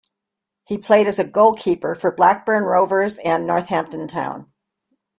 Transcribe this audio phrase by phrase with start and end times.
[0.65, 4.51] He played as a goalkeeper for Blackburn Rovers and Northampton Town.